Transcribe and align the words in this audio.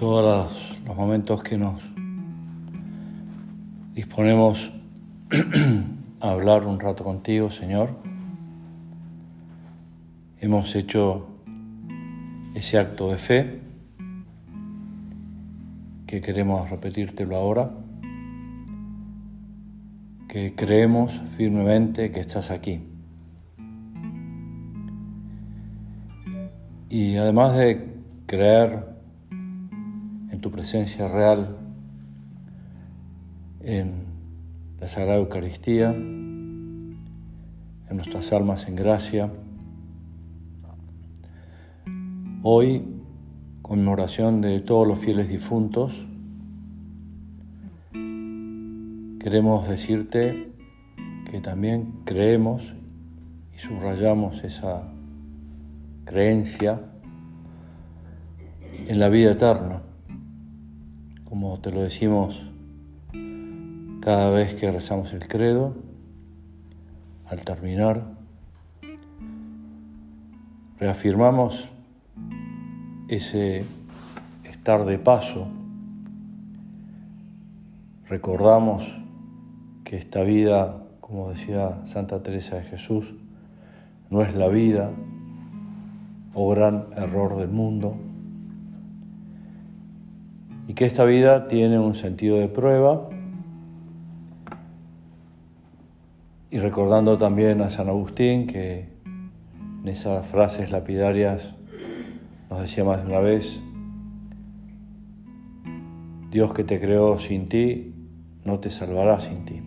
todos 0.00 0.78
los 0.86 0.96
momentos 0.96 1.42
que 1.42 1.58
nos 1.58 1.82
disponemos 3.92 4.72
a 6.20 6.30
hablar 6.30 6.66
un 6.66 6.80
rato 6.80 7.04
contigo, 7.04 7.50
Señor. 7.50 7.90
Hemos 10.38 10.74
hecho 10.74 11.26
ese 12.54 12.78
acto 12.78 13.10
de 13.10 13.18
fe 13.18 13.60
que 16.06 16.22
queremos 16.22 16.70
repetírtelo 16.70 17.36
ahora, 17.36 17.70
que 20.30 20.54
creemos 20.54 21.12
firmemente 21.36 22.10
que 22.10 22.20
estás 22.20 22.50
aquí. 22.50 22.80
Y 26.88 27.18
además 27.18 27.54
de 27.54 27.86
creer 28.24 28.99
tu 30.40 30.50
presencia 30.50 31.06
real 31.06 31.56
en 33.62 34.04
la 34.80 34.88
Sagrada 34.88 35.18
Eucaristía, 35.18 35.90
en 35.90 36.96
nuestras 37.90 38.32
almas 38.32 38.66
en 38.66 38.76
gracia. 38.76 39.30
Hoy, 42.42 42.84
conmemoración 43.60 44.40
de 44.40 44.60
todos 44.60 44.88
los 44.88 44.98
fieles 44.98 45.28
difuntos, 45.28 46.06
queremos 47.92 49.68
decirte 49.68 50.52
que 51.30 51.40
también 51.40 51.92
creemos 52.04 52.62
y 53.54 53.58
subrayamos 53.58 54.42
esa 54.42 54.88
creencia 56.06 56.80
en 58.88 58.98
la 58.98 59.10
vida 59.10 59.32
eterna 59.32 59.82
como 61.40 61.58
te 61.58 61.72
lo 61.72 61.80
decimos 61.80 62.42
cada 64.02 64.28
vez 64.28 64.54
que 64.56 64.70
rezamos 64.70 65.14
el 65.14 65.26
credo, 65.26 65.74
al 67.24 67.40
terminar, 67.44 68.04
reafirmamos 70.78 71.66
ese 73.08 73.64
estar 74.44 74.84
de 74.84 74.98
paso, 74.98 75.48
recordamos 78.06 78.84
que 79.84 79.96
esta 79.96 80.22
vida, 80.22 80.82
como 81.00 81.30
decía 81.30 81.86
Santa 81.86 82.22
Teresa 82.22 82.56
de 82.56 82.64
Jesús, 82.64 83.14
no 84.10 84.20
es 84.20 84.34
la 84.34 84.48
vida 84.48 84.90
o 86.34 86.50
gran 86.50 86.88
error 86.98 87.38
del 87.38 87.48
mundo, 87.48 87.96
y 90.70 90.74
que 90.74 90.84
esta 90.86 91.04
vida 91.04 91.48
tiene 91.48 91.80
un 91.80 91.96
sentido 91.96 92.38
de 92.38 92.46
prueba. 92.46 93.08
Y 96.48 96.60
recordando 96.60 97.18
también 97.18 97.60
a 97.60 97.70
San 97.70 97.88
Agustín 97.88 98.46
que 98.46 98.86
en 99.82 99.88
esas 99.88 100.24
frases 100.28 100.70
lapidarias 100.70 101.56
nos 102.48 102.60
decía 102.60 102.84
más 102.84 103.02
de 103.02 103.08
una 103.08 103.18
vez, 103.18 103.60
Dios 106.30 106.54
que 106.54 106.62
te 106.62 106.78
creó 106.78 107.18
sin 107.18 107.48
ti, 107.48 107.92
no 108.44 108.60
te 108.60 108.70
salvará 108.70 109.18
sin 109.18 109.44
ti. 109.44 109.60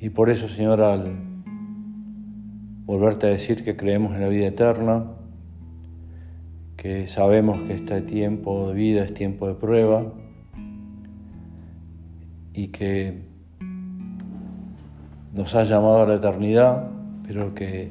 Y 0.00 0.10
por 0.10 0.28
eso, 0.28 0.48
Señor, 0.48 0.80
al 0.80 1.14
volverte 2.84 3.28
a 3.28 3.30
decir 3.30 3.62
que 3.62 3.76
creemos 3.76 4.16
en 4.16 4.22
la 4.22 4.28
vida 4.28 4.48
eterna, 4.48 5.17
que 6.78 7.08
sabemos 7.08 7.60
que 7.62 7.74
este 7.74 8.00
tiempo 8.02 8.68
de 8.68 8.74
vida 8.74 9.02
es 9.02 9.12
tiempo 9.12 9.48
de 9.48 9.54
prueba 9.54 10.12
y 12.54 12.68
que 12.68 13.24
nos 15.34 15.56
ha 15.56 15.64
llamado 15.64 16.02
a 16.02 16.06
la 16.06 16.14
eternidad, 16.14 16.88
pero 17.26 17.52
que 17.52 17.90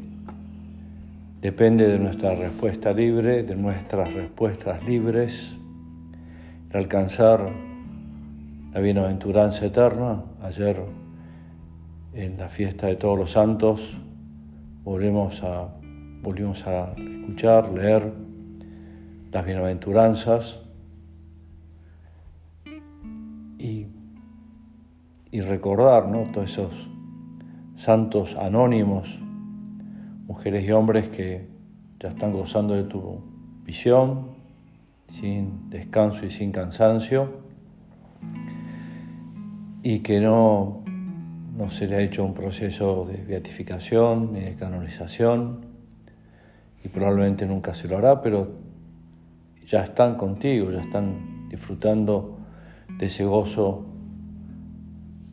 depende 1.42 1.90
de 1.90 2.00
nuestra 2.00 2.34
respuesta 2.36 2.94
libre, 2.94 3.44
de 3.44 3.58
nuestras 3.58 4.14
respuestas 4.14 4.82
libres, 4.86 5.54
de 6.70 6.78
alcanzar 6.78 7.52
la 8.72 8.80
bienaventuranza 8.80 9.66
eterna. 9.66 10.24
Ayer 10.42 10.82
en 12.14 12.38
la 12.38 12.48
fiesta 12.48 12.88
de 12.88 12.96
todos 12.96 13.20
los 13.20 13.32
santos 13.32 13.98
volvemos 14.86 15.44
a, 15.44 15.76
volvimos 16.24 16.66
a 16.66 16.94
escuchar, 16.94 17.70
leer 17.74 18.28
las 19.38 19.46
bienaventuranzas 19.46 20.58
y, 23.60 23.86
recordar 25.32 26.08
¿no? 26.08 26.24
todos 26.24 26.50
esos 26.50 26.90
santos 27.76 28.36
anónimos, 28.36 29.20
mujeres 30.26 30.66
y 30.66 30.72
hombres 30.72 31.10
que 31.10 31.48
ya 32.00 32.10
están 32.10 32.34
gozando 32.34 32.74
de 32.74 32.86
tu 32.86 33.22
visión, 33.64 34.30
sin 35.12 35.70
descanso 35.70 36.26
y 36.26 36.32
sin 36.32 36.52
cansancio, 36.52 37.30
y 39.84 40.00
que 40.00 40.20
no, 40.20 40.84
no 41.56 41.70
se 41.70 41.86
le 41.86 41.98
ha 41.98 42.02
hecho 42.02 42.26
un 42.26 42.34
proceso 42.34 43.06
de 43.06 43.24
beatificación 43.24 44.34
ni 44.34 44.40
de 44.40 44.56
canonización, 44.56 45.68
y 46.84 46.88
probablemente 46.88 47.46
nunca 47.46 47.76
se 47.76 47.88
lo 47.88 48.00
hará, 48.00 48.24
pero 48.24 48.66
ya 49.68 49.84
están 49.84 50.16
contigo, 50.16 50.72
ya 50.72 50.80
están 50.80 51.50
disfrutando 51.50 52.38
de 52.98 53.08
ese 53.08 53.26
gozo 53.26 53.86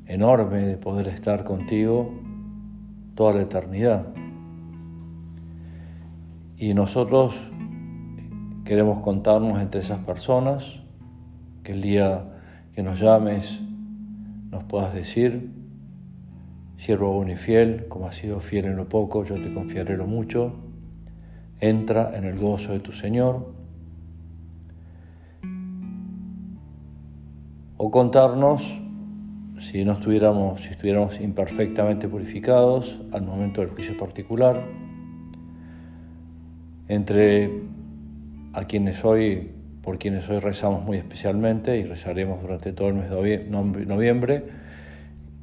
enorme 0.06 0.60
de 0.60 0.76
poder 0.76 1.06
estar 1.08 1.44
contigo 1.44 2.12
toda 3.14 3.34
la 3.34 3.42
eternidad. 3.42 4.06
Y 6.56 6.74
nosotros 6.74 7.40
queremos 8.64 9.02
contarnos 9.02 9.60
entre 9.60 9.80
esas 9.80 10.00
personas, 10.00 10.80
que 11.62 11.72
el 11.72 11.82
día 11.82 12.24
que 12.72 12.82
nos 12.82 12.98
llames 12.98 13.60
nos 14.50 14.64
puedas 14.64 14.92
decir, 14.94 15.52
siervo 16.76 17.12
bueno 17.12 17.32
y 17.32 17.36
fiel, 17.36 17.86
como 17.88 18.08
has 18.08 18.16
sido 18.16 18.40
fiel 18.40 18.64
en 18.64 18.76
lo 18.76 18.88
poco, 18.88 19.24
yo 19.24 19.40
te 19.40 19.52
confiaré 19.54 19.96
lo 19.96 20.06
mucho, 20.06 20.54
entra 21.60 22.16
en 22.16 22.24
el 22.24 22.36
gozo 22.36 22.72
de 22.72 22.80
tu 22.80 22.90
Señor 22.90 23.53
o 27.86 27.90
contarnos 27.90 28.62
si 29.60 29.84
no 29.84 29.92
estuviéramos, 29.92 30.62
si 30.62 30.68
estuviéramos 30.70 31.20
imperfectamente 31.20 32.08
purificados 32.08 32.98
al 33.12 33.26
momento 33.26 33.60
del 33.60 33.68
juicio 33.68 33.94
particular, 33.94 34.64
entre 36.88 37.50
a 38.54 38.64
quienes 38.64 39.04
hoy, 39.04 39.50
por 39.82 39.98
quienes 39.98 40.30
hoy 40.30 40.38
rezamos 40.38 40.82
muy 40.82 40.96
especialmente 40.96 41.76
y 41.76 41.84
rezaremos 41.84 42.40
durante 42.40 42.72
todo 42.72 42.88
el 42.88 42.94
mes 42.94 43.10
de 43.10 43.84
noviembre 43.84 44.44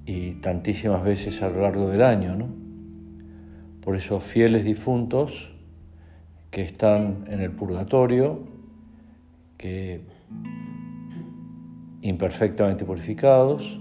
y 0.08 0.32
tantísimas 0.42 1.04
veces 1.04 1.44
a 1.44 1.50
lo 1.50 1.62
largo 1.62 1.92
del 1.92 2.02
año, 2.02 2.36
¿no? 2.36 2.48
Por 3.82 3.96
esos 3.96 4.24
fieles 4.24 4.66
difuntos 4.66 5.54
que 6.50 6.64
están 6.64 7.26
en 7.28 7.40
el 7.40 7.52
purgatorio, 7.52 8.40
que 9.58 10.02
imperfectamente 12.02 12.86
purificados 12.86 13.80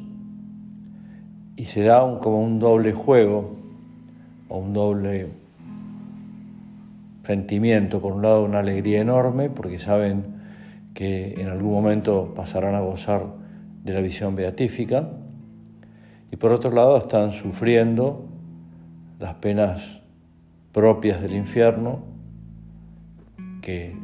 y 1.57 1.67
se 1.67 1.83
da 1.83 2.03
un, 2.05 2.19
como 2.19 2.43
un 2.43 2.59
doble 2.59 2.93
juego 2.93 3.57
o 4.49 4.59
un 4.59 4.73
doble 4.73 5.29
sentimiento, 7.25 8.01
por 8.01 8.13
un 8.13 8.23
lado 8.23 8.45
una 8.45 8.61
alegría 8.61 9.01
enorme 9.01 9.51
porque 9.51 9.79
saben 9.79 10.41
que 10.95 11.35
en 11.41 11.49
algún 11.49 11.73
momento 11.73 12.33
pasarán 12.35 12.75
a 12.75 12.81
gozar 12.81 13.27
de 13.85 13.93
la 13.93 14.01
visión 14.01 14.35
beatífica. 14.35 15.11
Y 16.33 16.37
por 16.37 16.53
otro 16.53 16.71
lado 16.71 16.97
están 16.97 17.33
sufriendo 17.33 18.25
las 19.19 19.35
penas 19.35 20.01
propias 20.73 21.21
del 21.21 21.35
infierno 21.35 22.01
que 23.61 23.95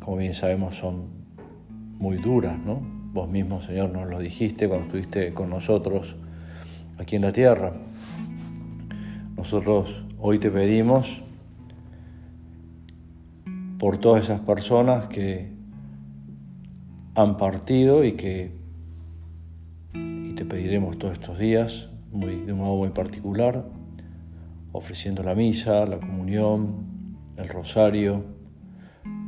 como 0.00 0.18
bien 0.18 0.34
sabemos 0.34 0.76
son 0.76 1.15
muy 1.98 2.16
duras, 2.18 2.58
¿no? 2.58 2.80
Vos 3.12 3.28
mismo, 3.28 3.62
Señor, 3.62 3.90
nos 3.90 4.08
lo 4.08 4.18
dijiste 4.18 4.68
cuando 4.68 4.86
estuviste 4.86 5.32
con 5.32 5.50
nosotros 5.50 6.16
aquí 6.98 7.16
en 7.16 7.22
la 7.22 7.32
tierra. 7.32 7.72
Nosotros 9.36 10.02
hoy 10.18 10.38
te 10.38 10.50
pedimos 10.50 11.22
por 13.78 13.98
todas 13.98 14.24
esas 14.24 14.40
personas 14.40 15.06
que 15.06 15.50
han 17.14 17.36
partido 17.36 18.04
y 18.04 18.12
que 18.12 18.52
y 19.94 20.32
te 20.34 20.44
pediremos 20.44 20.98
todos 20.98 21.14
estos 21.14 21.38
días 21.38 21.88
de 22.12 22.52
un 22.52 22.58
modo 22.58 22.76
muy 22.76 22.90
particular, 22.90 23.64
ofreciendo 24.72 25.22
la 25.22 25.34
misa, 25.34 25.84
la 25.86 25.98
comunión, 25.98 27.16
el 27.36 27.48
rosario, 27.48 28.24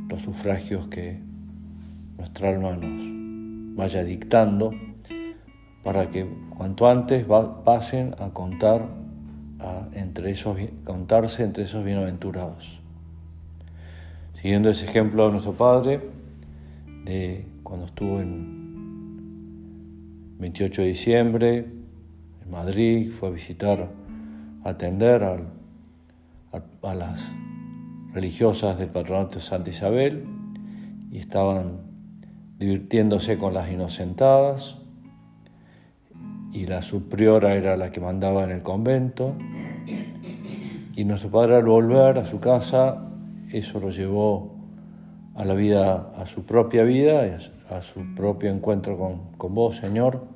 los 0.09 0.21
sufragios 0.21 0.87
que 0.87 1.28
nuestra 2.19 2.49
alma 2.49 2.75
nos 2.75 3.75
vaya 3.75 4.03
dictando 4.03 4.71
para 5.83 6.11
que 6.11 6.27
cuanto 6.55 6.87
antes 6.87 7.25
pasen 7.63 8.13
a 8.19 8.29
contar 8.29 8.85
entre 9.93 10.31
esos, 10.31 10.57
contarse 10.83 11.43
entre 11.43 11.63
esos 11.63 11.83
bienaventurados. 11.83 12.79
Siguiendo 14.35 14.69
ese 14.69 14.85
ejemplo 14.85 15.25
de 15.25 15.31
nuestro 15.31 15.53
Padre, 15.53 16.01
de 17.05 17.45
cuando 17.63 17.87
estuvo 17.87 18.19
en 18.21 18.59
28 20.39 20.81
de 20.81 20.87
diciembre 20.87 21.57
en 21.57 22.51
Madrid, 22.51 23.11
fue 23.11 23.29
a 23.29 23.31
visitar, 23.31 23.89
a 24.63 24.69
atender 24.69 25.23
a, 25.23 25.39
a 26.83 26.95
las 26.95 27.19
religiosas 28.13 28.77
del 28.77 28.89
patronato 28.89 29.35
de 29.35 29.41
Santa 29.41 29.69
Isabel 29.69 30.25
y 31.11 31.17
estaban 31.17 31.88
divirtiéndose 32.59 33.37
con 33.37 33.53
las 33.53 33.71
inocentadas 33.71 34.77
y 36.51 36.65
la 36.65 36.81
superiora 36.81 37.55
era 37.55 37.77
la 37.77 37.91
que 37.91 38.01
mandaba 38.01 38.43
en 38.43 38.51
el 38.51 38.63
convento 38.63 39.35
y 40.95 41.05
nuestro 41.05 41.31
padre 41.31 41.55
al 41.55 41.65
volver 41.65 42.17
a 42.17 42.25
su 42.25 42.39
casa 42.39 43.05
eso 43.51 43.79
lo 43.79 43.89
llevó 43.89 44.55
a 45.35 45.45
la 45.45 45.53
vida, 45.53 46.11
a 46.17 46.25
su 46.25 46.45
propia 46.45 46.83
vida, 46.83 47.37
a 47.69 47.81
su 47.81 48.13
propio 48.13 48.51
encuentro 48.51 48.97
con, 48.97 49.31
con 49.37 49.55
vos, 49.55 49.77
Señor, 49.77 50.27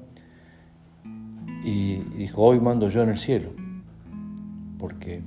y 1.63 1.95
dijo, 2.17 2.41
hoy 2.41 2.59
mando 2.59 2.89
yo 2.89 3.03
en 3.03 3.09
el 3.09 3.17
cielo, 3.17 3.49
porque 4.79 5.21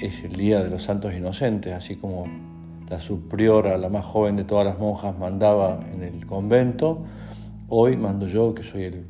es 0.00 0.22
el 0.22 0.36
día 0.36 0.62
de 0.62 0.70
los 0.70 0.84
santos 0.84 1.12
inocentes, 1.12 1.74
así 1.74 1.96
como 1.96 2.26
la 2.90 2.98
superiora, 2.98 3.78
la 3.78 3.88
más 3.88 4.04
joven 4.04 4.34
de 4.34 4.42
todas 4.42 4.66
las 4.66 4.78
monjas, 4.80 5.16
mandaba 5.16 5.78
en 5.94 6.02
el 6.02 6.26
convento, 6.26 7.04
hoy 7.68 7.96
mando 7.96 8.26
yo, 8.26 8.52
que 8.52 8.64
soy 8.64 8.82
el, 8.82 9.06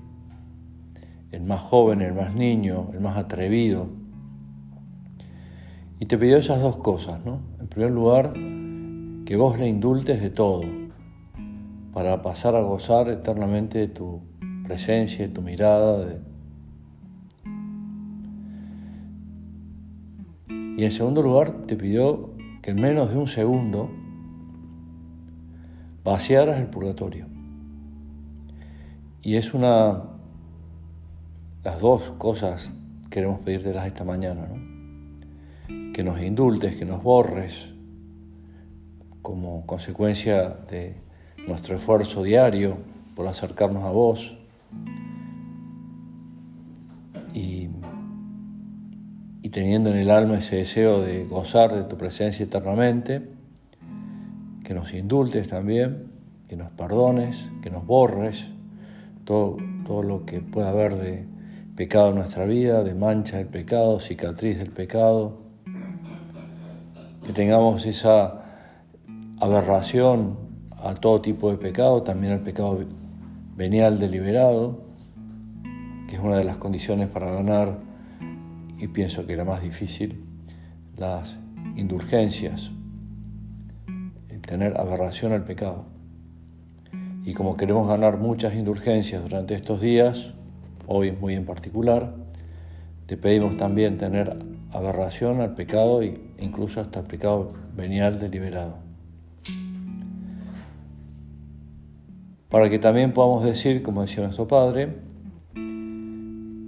el 1.33 1.43
más 1.43 1.63
joven, 1.63 2.03
el 2.03 2.13
más 2.13 2.35
niño, 2.35 2.91
el 2.93 3.01
más 3.01 3.17
atrevido. 3.17 3.89
Y 5.99 6.05
te 6.05 6.19
pidió 6.19 6.37
esas 6.37 6.61
dos 6.61 6.77
cosas, 6.77 7.25
¿no? 7.25 7.41
En 7.59 7.69
primer 7.69 7.91
lugar, 7.91 8.35
que 9.25 9.37
vos 9.37 9.59
le 9.59 9.67
indultes 9.67 10.21
de 10.21 10.29
todo, 10.29 10.63
para 11.95 12.21
pasar 12.21 12.55
a 12.57 12.61
gozar 12.61 13.09
eternamente 13.09 13.79
de 13.79 13.89
tu 13.89 14.21
presencia, 14.67 15.27
de 15.27 15.33
tu 15.33 15.41
mirada, 15.41 16.21
Y 20.77 20.85
en 20.85 20.91
segundo 20.93 21.21
lugar, 21.21 21.67
te 21.67 21.77
pidió 21.77 22.31
que 22.63 22.73
en 22.73 22.81
menos 22.81 23.11
de 23.11 23.19
un 23.19 23.27
segundo 23.27 23.91
vaciaras 26.05 26.59
el 26.61 26.67
purgatorio. 26.67 27.27
Y 29.23 29.37
es 29.37 29.55
una. 29.55 30.05
Las 31.63 31.81
dos 31.81 32.15
cosas 32.17 32.71
queremos 33.11 33.41
pedírtelas 33.41 33.87
esta 33.87 34.03
mañana, 34.05 34.49
¿no? 34.49 35.93
Que 35.93 36.03
nos 36.03 36.23
indultes, 36.23 36.77
que 36.77 36.87
nos 36.87 37.03
borres, 37.03 37.69
como 39.21 39.67
consecuencia 39.67 40.49
de 40.49 40.97
nuestro 41.47 41.77
esfuerzo 41.77 42.23
diario 42.23 42.79
por 43.15 43.27
acercarnos 43.27 43.85
a 43.85 43.91
vos. 43.91 44.37
Y 49.43 49.49
teniendo 49.49 49.91
en 49.91 49.97
el 49.97 50.11
alma 50.11 50.39
ese 50.39 50.57
deseo 50.57 51.01
de 51.01 51.25
gozar 51.25 51.75
de 51.75 51.85
tu 51.85 51.97
presencia 51.97 52.45
eternamente, 52.45 53.23
que 54.65 54.75
nos 54.75 54.93
indultes 54.93 55.49
también, 55.49 56.11
que 56.49 56.57
nos 56.57 56.71
perdones, 56.71 57.49
que 57.63 57.71
nos 57.71 57.87
borres 57.87 58.47
todo, 59.25 59.57
todo 59.87 60.03
lo 60.03 60.27
que 60.27 60.41
pueda 60.41 60.71
haber 60.71 60.97
de 60.97 61.27
pecado 61.75 62.11
en 62.11 62.17
nuestra 62.17 62.45
vida, 62.45 62.83
de 62.85 62.95
mancha 62.95 63.39
del 63.39 63.47
pecado, 63.47 64.01
cicatriz 64.01 64.59
del 64.59 64.71
pecado, 64.71 65.39
que 67.27 67.33
tengamos 67.33 67.87
esa 67.87 68.45
aberración 69.41 70.37
a 70.83 70.95
todo 70.95 71.21
tipo 71.21 71.51
de 71.51 71.57
pecado, 71.57 72.03
también 72.03 72.35
al 72.35 72.41
pecado 72.41 72.81
venial 73.57 73.99
deliberado, 73.99 74.81
que 76.09 76.17
es 76.17 76.23
una 76.23 76.37
de 76.37 76.45
las 76.45 76.59
condiciones 76.59 77.09
para 77.09 77.33
ganar 77.33 77.90
y 78.81 78.89
pienso 78.89 79.27
que 79.27 79.37
la 79.37 79.45
más 79.45 79.63
difícil, 79.63 80.25
las 80.97 81.37
indulgencias, 81.77 82.73
tener 84.51 84.77
aberración 84.79 85.33
al 85.33 85.45
pecado. 85.45 85.85
Y 87.25 87.35
como 87.35 87.57
queremos 87.57 87.87
ganar 87.87 88.19
muchas 88.19 88.55
indulgencias 88.55 89.23
durante 89.23 89.55
estos 89.55 89.81
días, 89.81 90.33
hoy 90.89 91.13
muy 91.13 91.35
en 91.35 91.45
particular, 91.45 92.15
te 93.07 93.17
pedimos 93.17 93.57
también 93.57 93.97
tener 93.97 94.37
aberración 94.73 95.41
al 95.41 95.55
pecado 95.55 96.03
e 96.03 96.21
incluso 96.39 96.81
hasta 96.81 96.99
el 96.99 97.07
pecado 97.07 97.53
venial 97.77 98.19
deliberado. 98.19 98.79
Para 102.49 102.69
que 102.69 102.81
también 102.81 103.13
podamos 103.13 103.45
decir, 103.45 103.85
como 103.85 104.03
decía 104.03 104.25
nuestro 104.25 104.49
Padre, 104.49 104.97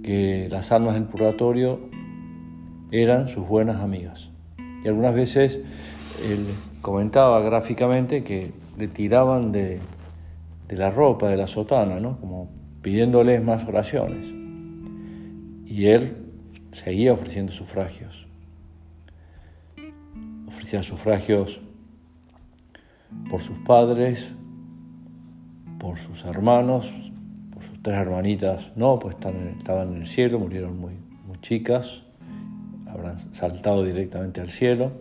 que 0.03 0.47
las 0.49 0.71
almas 0.71 0.93
del 0.93 1.03
purgatorio 1.03 1.92
eran 2.93 3.27
sus 3.27 3.47
buenas 3.47 3.81
amigas. 3.81 4.29
Y 4.83 4.87
algunas 4.87 5.15
veces 5.15 5.59
él 6.29 6.45
comentaba 6.81 7.41
gráficamente 7.41 8.23
que 8.23 8.51
le 8.77 8.87
tiraban 8.87 9.51
de, 9.51 9.79
la 10.69 10.91
ropa, 10.91 11.27
de 11.27 11.37
la 11.37 11.47
sotana, 11.47 11.99
¿no? 11.99 12.19
como 12.19 12.51
pidiéndoles 12.83 13.43
más 13.43 13.67
oraciones. 13.67 14.27
Y 15.65 15.85
él 15.85 16.17
seguía 16.71 17.13
ofreciendo 17.13 17.51
sufragios. 17.51 18.27
Ofrecía 20.47 20.83
sufragios 20.83 21.61
por 23.27 23.41
sus 23.41 23.57
padres, 23.59 24.27
por 25.79 25.97
sus 25.97 26.25
hermanos, 26.25 26.91
por 27.51 27.63
sus 27.63 27.81
tres 27.81 27.95
hermanitas, 27.95 28.71
no, 28.75 28.99
pues 28.99 29.15
estaban 29.15 29.95
en 29.95 30.01
el 30.01 30.07
cielo, 30.07 30.37
murieron 30.37 30.79
muy, 30.79 30.93
muy 31.25 31.37
chicas 31.41 32.03
habrán 32.93 33.17
saltado 33.33 33.83
directamente 33.83 34.39
al 34.39 34.51
cielo, 34.51 34.91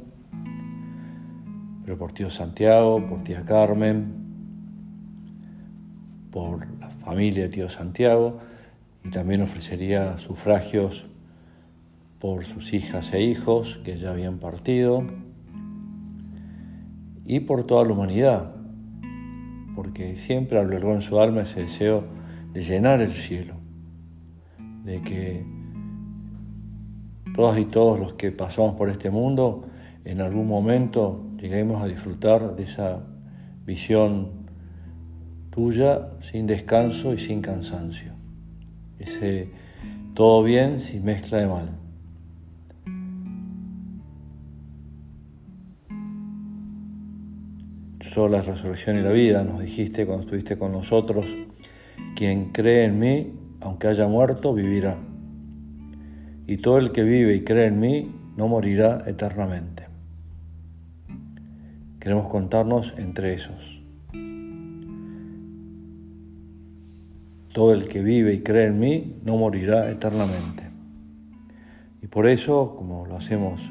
pero 1.84 1.98
por 1.98 2.12
tío 2.12 2.30
Santiago, 2.30 3.06
por 3.06 3.22
tía 3.22 3.44
Carmen, 3.44 4.14
por 6.30 6.66
la 6.80 6.88
familia 6.88 7.44
de 7.44 7.48
tío 7.50 7.68
Santiago, 7.68 8.38
y 9.04 9.10
también 9.10 9.42
ofrecería 9.42 10.16
sufragios 10.16 11.06
por 12.18 12.44
sus 12.44 12.72
hijas 12.72 13.12
e 13.12 13.20
hijos 13.20 13.80
que 13.84 13.98
ya 13.98 14.12
habían 14.12 14.38
partido, 14.38 15.04
y 17.26 17.40
por 17.40 17.64
toda 17.64 17.84
la 17.84 17.92
humanidad, 17.92 18.54
porque 19.74 20.16
siempre 20.16 20.58
albergó 20.58 20.94
en 20.94 21.02
su 21.02 21.20
alma 21.20 21.42
ese 21.42 21.60
deseo 21.60 22.04
de 22.52 22.62
llenar 22.62 23.02
el 23.02 23.12
cielo, 23.12 23.54
de 24.84 25.02
que 25.02 25.51
todas 27.34 27.58
y 27.58 27.64
todos 27.64 27.98
los 27.98 28.14
que 28.14 28.30
pasamos 28.30 28.74
por 28.74 28.88
este 28.90 29.10
mundo, 29.10 29.64
en 30.04 30.20
algún 30.20 30.46
momento 30.46 31.24
lleguemos 31.38 31.82
a 31.82 31.86
disfrutar 31.86 32.56
de 32.56 32.64
esa 32.64 33.04
visión 33.64 34.42
tuya 35.50 36.08
sin 36.20 36.46
descanso 36.46 37.14
y 37.14 37.18
sin 37.18 37.40
cansancio. 37.40 38.12
Ese 38.98 39.50
todo 40.14 40.42
bien 40.42 40.80
sin 40.80 41.04
mezcla 41.04 41.38
de 41.38 41.46
mal. 41.46 41.70
Yo 48.14 48.28
la 48.28 48.42
resurrección 48.42 48.98
y 48.98 49.02
la 49.02 49.10
vida, 49.10 49.42
nos 49.42 49.60
dijiste 49.60 50.04
cuando 50.04 50.24
estuviste 50.24 50.58
con 50.58 50.72
nosotros, 50.72 51.26
quien 52.14 52.52
cree 52.52 52.84
en 52.84 52.98
mí, 52.98 53.32
aunque 53.60 53.88
haya 53.88 54.06
muerto, 54.06 54.52
vivirá 54.52 54.98
y 56.52 56.58
todo 56.58 56.76
el 56.76 56.92
que 56.92 57.02
vive 57.02 57.34
y 57.34 57.44
cree 57.44 57.68
en 57.68 57.80
mí 57.80 58.14
no 58.36 58.46
morirá 58.46 59.04
eternamente. 59.06 59.86
Queremos 61.98 62.28
contarnos 62.28 62.92
entre 62.98 63.32
esos. 63.32 63.80
Todo 67.54 67.72
el 67.72 67.88
que 67.88 68.02
vive 68.02 68.34
y 68.34 68.40
cree 68.40 68.66
en 68.66 68.78
mí 68.78 69.16
no 69.24 69.38
morirá 69.38 69.90
eternamente. 69.90 70.64
Y 72.02 72.08
por 72.08 72.26
eso, 72.26 72.74
como 72.76 73.06
lo 73.06 73.16
hacemos 73.16 73.62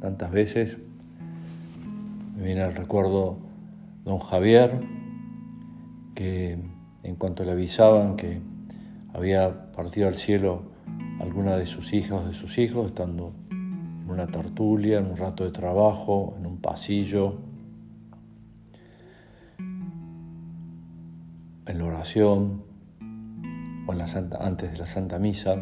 tantas 0.00 0.30
veces, 0.30 0.78
me 2.34 2.44
viene 2.44 2.62
al 2.62 2.74
recuerdo 2.76 3.36
don 4.06 4.20
Javier, 4.20 4.80
que 6.14 6.56
en 7.02 7.16
cuanto 7.16 7.44
le 7.44 7.52
avisaban 7.52 8.16
que 8.16 8.40
había 9.12 9.70
partido 9.72 10.08
al 10.08 10.14
cielo 10.14 10.70
alguna 11.20 11.56
de 11.56 11.66
sus 11.66 11.92
hijas 11.92 12.24
o 12.24 12.26
de 12.26 12.32
sus 12.32 12.58
hijos, 12.58 12.86
estando 12.86 13.32
en 13.50 14.08
una 14.08 14.26
tertulia, 14.26 14.98
en 14.98 15.06
un 15.06 15.16
rato 15.16 15.44
de 15.44 15.50
trabajo, 15.50 16.34
en 16.38 16.46
un 16.46 16.58
pasillo, 16.58 17.38
en 21.66 21.78
la 21.78 21.84
oración 21.84 22.62
o 23.86 23.92
en 23.92 23.98
la 23.98 24.06
Santa, 24.06 24.38
antes 24.40 24.72
de 24.72 24.78
la 24.78 24.86
Santa 24.86 25.18
Misa. 25.18 25.56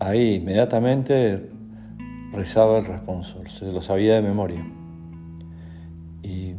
Ahí 0.00 0.34
inmediatamente 0.34 1.48
rezaba 2.32 2.78
el 2.78 2.84
responsor, 2.84 3.48
se 3.48 3.72
lo 3.72 3.80
sabía 3.80 4.16
de 4.16 4.22
memoria. 4.22 4.66
Y, 6.22 6.54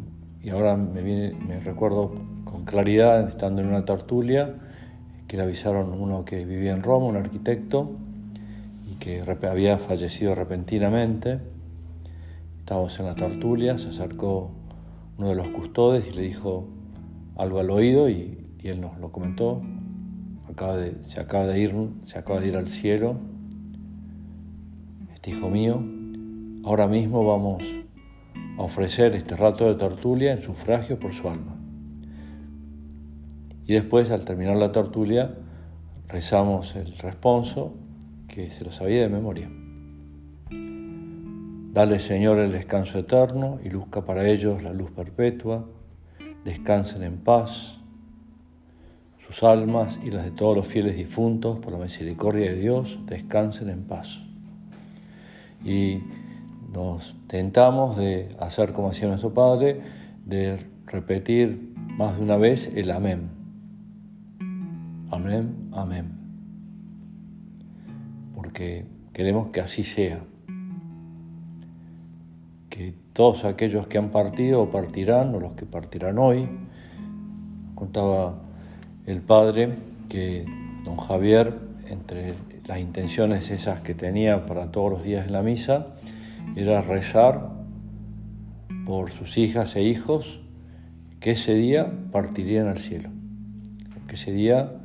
ahora 0.50 0.78
me, 0.78 1.02
viene, 1.02 1.34
me 1.34 1.60
recuerdo 1.60 2.14
con 2.46 2.64
claridad, 2.64 3.28
estando 3.28 3.62
en 3.62 3.68
una 3.68 3.84
tertulia, 3.84 4.56
que 5.34 5.38
le 5.38 5.46
avisaron 5.46 6.00
uno 6.00 6.26
que 6.26 6.46
vivía 6.46 6.74
en 6.74 6.84
Roma, 6.84 7.08
un 7.08 7.16
arquitecto, 7.16 7.90
y 8.88 8.98
que 8.98 9.24
había 9.48 9.80
fallecido 9.80 10.36
repentinamente. 10.36 11.40
Estábamos 12.60 13.00
en 13.00 13.08
la 13.08 13.16
tertulia, 13.16 13.80
se 13.80 13.90
acercó 13.90 14.52
uno 15.18 15.30
de 15.30 15.34
los 15.34 15.50
custodes 15.50 16.08
y 16.08 16.12
le 16.12 16.22
dijo 16.22 16.68
algo 17.36 17.60
al 17.60 17.72
oído 17.72 18.10
y, 18.10 18.38
él 18.64 18.80
nos 18.80 19.00
lo 19.00 19.12
comentó. 19.12 19.64
Acaba 20.48 20.78
de, 20.78 21.04
se, 21.04 21.20
acaba 21.20 21.48
de 21.48 21.60
ir, 21.60 21.74
se 22.06 22.20
acaba 22.20 22.40
de 22.40 22.50
ir 22.50 22.56
al 22.56 22.70
cielo 22.70 23.16
este 25.16 25.32
hijo 25.32 25.50
mío, 25.50 25.84
ahora 26.64 26.86
mismo 26.86 27.26
vamos 27.26 27.64
a 28.60 28.62
ofrecer 28.62 29.16
este 29.16 29.36
rato 29.36 29.66
de 29.66 29.74
tertulia 29.74 30.32
en 30.32 30.42
sufragio 30.44 31.00
por 31.00 31.12
su 31.12 31.28
alma. 31.28 31.63
Y 33.66 33.74
después, 33.74 34.12
al 34.12 34.26
terminar 34.26 34.58
la 34.58 34.72
tertulia, 34.72 35.36
rezamos 36.08 36.76
el 36.76 36.98
responso 36.98 37.74
que 38.28 38.50
se 38.52 38.64
lo 38.64 38.72
sabía 38.72 39.02
de 39.02 39.10
memoria. 39.10 39.50
Dale, 41.74 42.00
Señor, 42.00 42.40
el 42.40 42.52
descanso 42.52 43.00
eterno 43.00 43.60
y 43.64 43.70
luzca 43.70 44.06
para 44.06 44.28
ellos 44.28 44.62
la 44.64 44.74
luz 44.74 44.92
perpetua. 44.92 45.68
Descansen 46.44 47.04
en 47.04 47.18
paz 47.18 47.78
sus 49.26 49.44
almas 49.44 49.98
y 50.04 50.12
las 50.12 50.26
de 50.26 50.32
todos 50.32 50.56
los 50.56 50.68
fieles 50.68 50.96
difuntos, 50.96 51.60
por 51.60 51.72
la 51.72 51.80
misericordia 51.80 52.52
de 52.52 52.58
Dios, 52.58 53.00
descansen 53.08 53.70
en 53.70 53.86
paz 53.86 54.22
y 55.64 56.02
nos 56.72 57.16
tentamos 57.28 57.98
de 57.98 58.36
hacer 58.40 58.74
como 58.74 58.90
hacía 58.90 59.08
nuestro 59.08 59.34
Padre, 59.34 59.82
de 60.26 60.60
repetir 60.86 61.74
más 61.98 62.18
de 62.18 62.24
una 62.24 62.38
vez 62.38 62.70
el 62.76 62.92
amén. 62.92 63.43
Amén, 65.14 65.70
amén. 65.74 66.12
Porque 68.34 68.88
queremos 69.14 69.50
que 69.50 69.62
así 69.62 69.84
sea. 69.84 70.22
Que 72.72 72.96
todos 73.14 73.46
aquellos 73.46 73.86
que 73.86 74.00
han 74.00 74.10
partido 74.10 74.64
o 74.64 74.72
partirán, 74.72 75.36
o 75.36 75.40
los 75.40 75.54
que 75.54 75.68
partirán 75.68 76.18
hoy, 76.18 76.50
contaba 77.76 78.42
el 79.06 79.22
Padre 79.22 79.78
que 80.10 80.48
don 80.84 80.98
Javier, 80.98 81.60
entre 81.90 82.34
las 82.66 82.80
intenciones 82.80 83.52
esas 83.52 83.82
que 83.82 83.94
tenía 83.94 84.48
para 84.48 84.72
todos 84.72 84.94
los 84.94 85.04
días 85.04 85.28
en 85.28 85.34
la 85.34 85.44
misa 85.44 85.90
era 86.56 86.82
rezar 86.82 87.52
por 88.88 89.12
sus 89.12 89.38
hijas 89.38 89.76
e 89.76 89.84
hijos 89.84 90.40
que 91.20 91.32
ese 91.32 91.54
día 91.54 91.92
partirían 92.12 92.68
al 92.68 92.80
cielo, 92.80 93.10
que 94.08 94.16
ese 94.16 94.32
día 94.32 94.80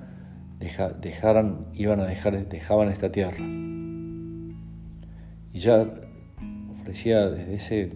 dejaran, 0.59 1.67
iban 1.75 2.00
a 2.00 2.05
dejar, 2.05 2.49
dejaban 2.49 2.88
esta 2.88 3.11
tierra. 3.12 3.45
Y 5.53 5.59
ya 5.59 5.87
ofrecía 6.73 7.29
desde 7.31 7.55
ese 7.55 7.93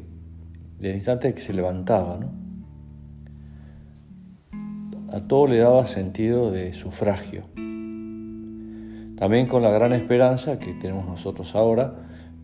del 0.79 0.97
instante 0.97 1.33
que 1.35 1.41
se 1.41 1.53
levantaba, 1.53 2.19
¿no? 2.19 2.43
A 5.13 5.21
todo 5.21 5.47
le 5.47 5.59
daba 5.59 5.87
sentido 5.87 6.51
de 6.51 6.73
sufragio. 6.73 7.45
También 9.17 9.47
con 9.47 9.63
la 9.63 9.71
gran 9.71 9.93
esperanza 9.93 10.59
que 10.59 10.73
tenemos 10.75 11.07
nosotros 11.07 11.55
ahora 11.55 11.95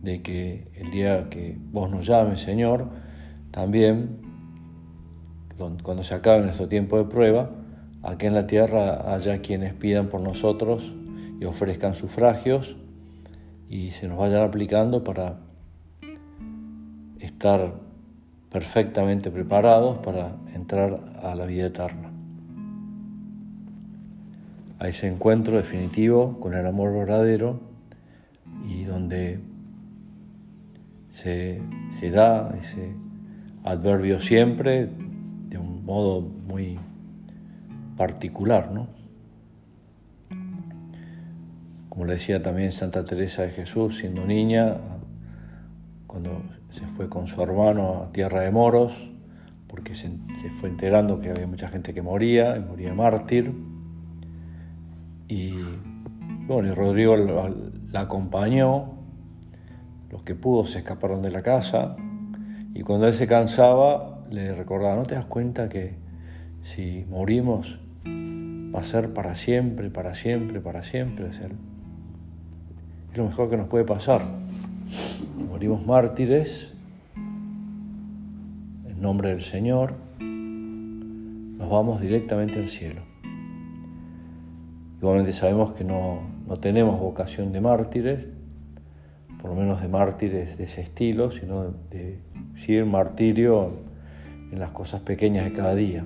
de 0.01 0.21
que 0.21 0.71
el 0.75 0.91
día 0.91 1.29
que 1.29 1.57
vos 1.71 1.89
nos 1.89 2.05
llames, 2.05 2.39
Señor, 2.41 2.87
también 3.51 4.19
cuando 5.83 6.03
se 6.03 6.15
acabe 6.15 6.43
nuestro 6.43 6.67
tiempo 6.67 6.97
de 6.97 7.05
prueba, 7.05 7.49
aquí 8.03 8.25
en 8.25 8.33
la 8.33 8.47
tierra 8.47 9.13
haya 9.13 9.41
quienes 9.41 9.73
pidan 9.73 10.07
por 10.07 10.21
nosotros 10.21 10.93
y 11.39 11.45
ofrezcan 11.45 11.95
sufragios 11.95 12.75
y 13.69 13.91
se 13.91 14.07
nos 14.07 14.17
vayan 14.17 14.43
aplicando 14.43 15.03
para 15.03 15.37
estar 17.19 17.73
perfectamente 18.51 19.29
preparados 19.29 19.99
para 19.99 20.35
entrar 20.53 20.99
a 21.21 21.35
la 21.35 21.45
vida 21.45 21.67
eterna. 21.67 22.09
A 24.79 24.87
ese 24.87 25.07
encuentro 25.07 25.57
definitivo 25.57 26.39
con 26.39 26.53
el 26.53 26.65
amor 26.65 26.93
verdadero 26.93 27.59
y 28.67 28.85
donde 28.85 29.39
se, 31.11 31.61
da 32.11 32.55
ese 32.57 32.93
adverbio 33.63 34.19
siempre 34.19 34.89
de 35.49 35.57
un 35.57 35.85
modo 35.85 36.21
muy 36.21 36.79
particular, 37.99 38.71
¿no? 38.71 38.87
Como 41.89 42.05
le 42.05 42.13
decía 42.13 42.41
también 42.41 42.71
Santa 42.71 43.03
Teresa 43.03 43.41
de 43.41 43.49
Jesús, 43.49 43.97
siendo 43.97 44.25
niña, 44.25 44.77
cuando 46.07 46.41
se 46.71 46.87
fue 46.87 47.09
con 47.09 47.27
su 47.27 47.41
hermano 47.41 48.03
a 48.03 48.11
tierra 48.13 48.39
de 48.39 48.51
moros, 48.51 49.11
porque 49.67 49.95
se, 49.95 50.09
fue 50.61 50.69
enterando 50.69 51.19
que 51.19 51.29
había 51.29 51.45
mucha 51.45 51.67
gente 51.67 51.93
que 51.93 52.01
moría, 52.01 52.55
y 52.55 52.61
moría 52.61 52.93
mártir, 52.93 53.53
y 55.27 55.55
bueno, 56.47 56.69
y 56.69 56.71
Rodrigo 56.71 57.17
la, 57.17 57.99
acompañó, 57.99 58.93
los 60.09 60.23
que 60.23 60.35
pudo 60.35 60.65
se 60.65 60.79
escaparon 60.79 61.21
de 61.21 61.31
la 61.31 61.41
casa, 61.41 61.97
y 62.73 62.81
cuando 62.81 63.07
él 63.07 63.13
se 63.13 63.27
cansaba, 63.27 64.25
le 64.29 64.53
recordaba, 64.53 64.95
¿no 64.95 65.03
te 65.03 65.15
das 65.15 65.25
cuenta 65.25 65.67
que 65.67 65.97
si 66.63 67.05
morimos 67.09 67.77
va 68.73 68.79
a 68.81 68.83
ser 68.83 69.13
para 69.13 69.35
siempre, 69.35 69.89
para 69.89 70.13
siempre, 70.13 70.59
para 70.59 70.83
siempre? 70.83 71.27
Es, 71.29 71.39
lo 73.17 73.25
mejor 73.25 73.49
que 73.49 73.57
nos 73.57 73.67
puede 73.67 73.85
pasar. 73.85 74.21
Morimos 75.49 75.85
mártires 75.85 76.71
en 77.17 79.01
nombre 79.01 79.29
del 79.29 79.41
Señor, 79.41 79.95
nos 80.19 81.69
vamos 81.69 82.01
directamente 82.01 82.59
al 82.59 82.67
cielo. 82.67 83.01
Igualmente 84.99 85.33
sabemos 85.33 85.71
que 85.71 85.83
no, 85.83 86.21
tenemos 86.59 86.99
vocación 86.99 87.51
de 87.51 87.61
mártires, 87.61 88.27
por 89.41 89.51
lo 89.51 89.55
menos 89.55 89.81
de 89.81 89.87
mártires 89.87 90.57
de 90.57 90.65
ese 90.65 90.81
estilo, 90.81 91.31
sino 91.31 91.73
de, 91.89 92.19
de 92.67 92.85
martirio 92.85 93.71
en 94.51 94.59
las 94.59 94.71
cosas 94.71 95.01
pequeñas 95.01 95.45
de 95.45 95.53
cada 95.53 95.73
día. 95.75 96.05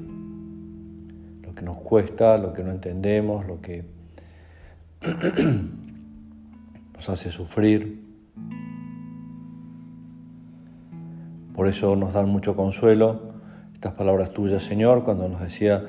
Nos 1.64 1.78
cuesta, 1.78 2.38
lo 2.38 2.54
que 2.54 2.64
no 2.64 2.72
entendemos, 2.72 3.48
lo 3.48 3.62
que 3.62 3.86
nos 6.94 7.10
hace 7.10 7.32
sufrir. 7.32 8.04
Por 11.56 11.68
eso 11.68 11.96
nos 11.96 12.14
dan 12.14 12.30
mucho 12.30 12.56
consuelo 12.56 13.34
estas 13.74 13.94
palabras 13.94 14.32
tuyas, 14.32 14.64
Señor, 14.64 15.04
cuando 15.04 15.28
nos 15.28 15.42
decía 15.42 15.86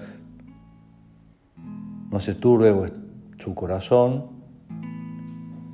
no 2.10 2.20
se 2.20 2.34
turbe 2.34 2.92
su 3.38 3.54
corazón, 3.54 4.26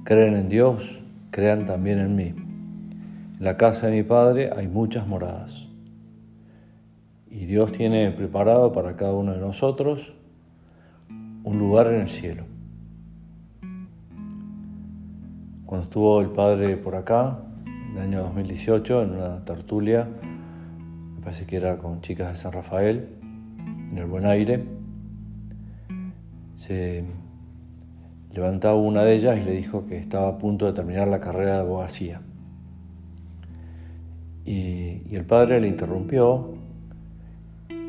creen 0.05 0.35
en 0.37 0.49
Dios, 0.49 1.03
crean 1.31 1.67
también 1.67 1.99
en 1.99 2.17
mí. 2.17 2.29
En 2.29 3.45
la 3.45 3.57
casa 3.57 3.89
de 3.89 3.97
mi 3.97 4.03
Padre 4.03 4.51
hay 4.57 4.67
muchas 4.69 5.07
moradas. 5.07 5.70
Y 7.31 7.47
Dios 7.47 7.73
tiene 7.73 8.11
preparado 8.11 8.73
para 8.73 8.97
cada 8.97 9.15
uno 9.15 9.33
de 9.33 9.39
nosotros 9.39 10.13
un 11.45 11.59
lugar 11.59 11.87
en 11.89 12.01
el 12.01 12.09
cielo. 12.09 12.45
Cuando 15.65 15.85
estuvo 15.85 16.21
el 16.21 16.31
Padre 16.31 16.77
por 16.77 16.97
acá, 16.97 17.39
en 17.65 17.97
el 17.97 18.03
año 18.03 18.23
2018, 18.23 19.03
en 19.03 19.11
una 19.13 19.45
tertulia, 19.45 20.09
me 21.17 21.23
parece 21.23 21.47
que 21.47 21.57
era 21.57 21.79
con 21.79 22.01
chicas 22.01 22.31
de 22.31 22.37
San 22.37 22.53
Rafael, 22.53 23.09
en 23.93 23.97
el 23.97 24.07
Buen 24.07 24.27
Aire, 24.27 24.65
se 26.59 27.05
levantaba 28.33 28.75
una 28.75 29.03
de 29.03 29.15
ellas 29.15 29.39
y 29.41 29.45
le 29.45 29.53
dijo 29.53 29.87
que 29.87 29.97
estaba 29.97 30.29
a 30.29 30.39
punto 30.39 30.67
de 30.67 30.73
terminar 30.73 31.09
la 31.09 31.21
carrera 31.21 31.55
de 31.55 31.61
abogacía. 31.61 32.21
Y, 34.45 35.15
el 35.15 35.25
padre 35.25 35.61
le 35.61 35.69
interrumpió 35.69 36.55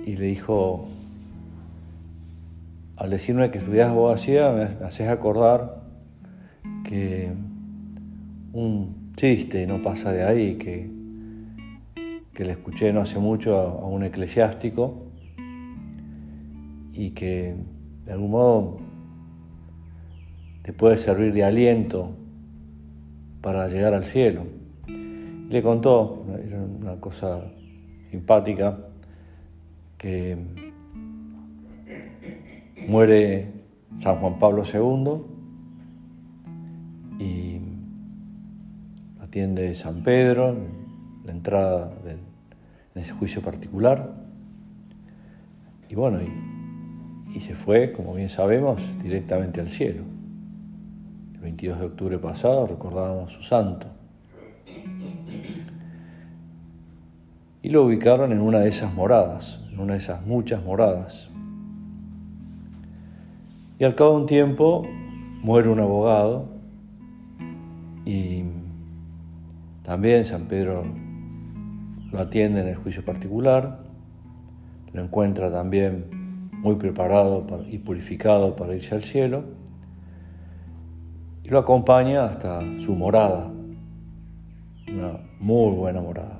y 0.05 0.15
le 0.15 0.25
dijo, 0.25 0.87
al 2.97 3.09
decirme 3.09 3.51
que 3.51 3.59
estudias 3.59 3.89
abogacía, 3.89 4.51
me 4.51 4.85
haces 4.85 5.07
acordar 5.07 5.81
que 6.83 7.31
un 8.53 9.13
chiste, 9.15 9.65
no 9.67 9.81
pasa 9.81 10.11
de 10.11 10.23
ahí, 10.23 10.55
que, 10.55 10.89
que 12.33 12.45
le 12.45 12.51
escuché 12.51 12.91
no 12.93 13.01
hace 13.01 13.19
mucho 13.19 13.57
a, 13.57 13.87
un 13.87 14.03
eclesiástico 14.03 15.07
y 16.93 17.11
que 17.11 17.55
de 18.05 18.11
algún 18.11 18.31
modo 18.31 18.77
te 20.63 20.73
puede 20.73 20.97
servir 20.97 21.33
de 21.33 21.43
aliento 21.43 22.11
para 23.41 23.67
llegar 23.67 23.93
al 23.93 24.03
cielo. 24.03 24.43
Le 24.87 25.61
contó, 25.63 26.25
era 26.45 26.59
una 26.59 26.99
cosa 26.99 27.51
simpática, 28.11 28.90
que 30.01 30.35
muere 32.87 33.51
San 33.99 34.15
Juan 34.15 34.39
Pablo 34.39 34.63
II 34.65 35.21
y 37.23 37.61
atiende 39.21 39.75
San 39.75 40.01
Pedro, 40.01 40.57
la 41.23 41.31
entrada 41.31 41.93
en 42.03 42.19
ese 42.99 43.11
juicio 43.11 43.43
particular. 43.43 44.15
Y 45.87 45.93
bueno, 45.93 46.19
y, 46.19 47.37
y 47.37 47.41
se 47.41 47.53
fue, 47.53 47.93
como 47.93 48.15
bien 48.15 48.29
sabemos, 48.29 48.81
directamente 49.03 49.61
al 49.61 49.69
cielo. 49.69 50.01
El 51.35 51.41
22 51.41 51.79
de 51.79 51.85
octubre 51.85 52.17
pasado 52.17 52.65
recordábamos 52.65 53.33
su 53.33 53.43
santo. 53.43 53.85
Y 57.61 57.69
lo 57.69 57.85
ubicaron 57.85 58.31
en 58.31 58.41
una 58.41 58.61
de 58.61 58.69
esas 58.69 58.91
moradas, 58.95 59.60
una 59.81 59.93
de 59.93 59.99
esas 59.99 60.25
muchas 60.25 60.63
moradas. 60.63 61.29
Y 63.79 63.83
al 63.83 63.95
cabo 63.95 64.11
de 64.11 64.17
un 64.17 64.25
tiempo 64.27 64.87
muere 65.41 65.69
un 65.69 65.79
abogado 65.79 66.49
y 68.05 68.43
también 69.83 70.25
San 70.25 70.47
Pedro 70.47 70.83
lo 72.11 72.19
atiende 72.19 72.61
en 72.61 72.67
el 72.67 72.75
juicio 72.75 73.03
particular, 73.03 73.79
lo 74.93 75.01
encuentra 75.01 75.51
también 75.51 76.49
muy 76.51 76.75
preparado 76.75 77.45
y 77.69 77.79
purificado 77.79 78.55
para 78.55 78.75
irse 78.75 78.93
al 78.93 79.03
cielo 79.03 79.43
y 81.43 81.49
lo 81.49 81.57
acompaña 81.57 82.25
hasta 82.25 82.61
su 82.77 82.93
morada, 82.93 83.51
una 84.87 85.19
muy 85.39 85.75
buena 85.75 86.01
morada, 86.01 86.37